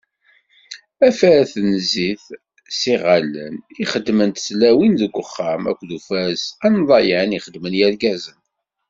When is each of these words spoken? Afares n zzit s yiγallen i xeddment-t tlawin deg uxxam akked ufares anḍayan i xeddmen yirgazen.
Afares 1.07 1.53
n 1.63 1.65
zzit 1.83 2.25
s 2.77 2.79
yiγallen 2.89 3.55
i 3.81 3.83
xeddment-t 3.91 4.43
tlawin 4.47 4.93
deg 5.01 5.13
uxxam 5.21 5.63
akked 5.71 5.89
ufares 5.97 6.43
anḍayan 6.65 7.35
i 7.37 7.39
xeddmen 7.45 7.77
yirgazen. 7.79 8.39